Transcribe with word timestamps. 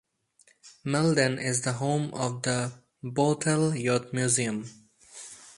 Malden 0.83 1.37
is 1.37 1.61
the 1.61 1.73
home 1.73 2.11
of 2.15 2.41
the 2.41 2.73
Bootheel 3.03 3.79
Youth 3.79 4.11
Museum. 4.13 4.65